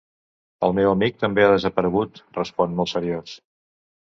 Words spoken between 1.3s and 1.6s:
ha